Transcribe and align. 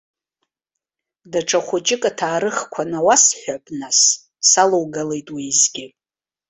Даҽа 1.31 1.59
хәыҷык 1.65 2.03
аҭаарыхқәа 2.09 2.81
науасҳәап 2.91 3.65
нас, 3.79 3.99
салоугалеит 4.49 5.27
уеизгьы. 5.35 5.85